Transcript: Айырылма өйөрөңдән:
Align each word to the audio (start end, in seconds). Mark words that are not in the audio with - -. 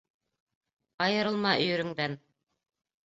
Айырылма 1.07 1.53
өйөрөңдән: 1.67 2.21